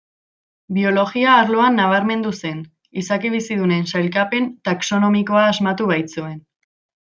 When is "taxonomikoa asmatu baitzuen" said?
4.71-6.37